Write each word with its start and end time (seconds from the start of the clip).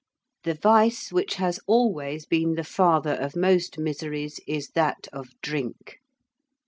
]The 0.45 0.55
vice 0.55 1.11
which 1.11 1.35
has 1.35 1.59
always 1.67 2.25
been 2.25 2.55
the 2.55 2.63
father 2.63 3.11
of 3.11 3.35
most 3.35 3.77
miseries 3.77 4.39
is 4.47 4.69
that 4.69 5.05
of 5.13 5.29
drink. 5.43 5.99